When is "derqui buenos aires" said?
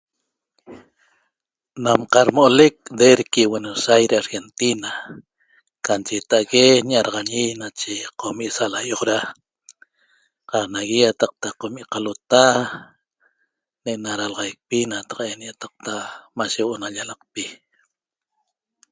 2.99-4.19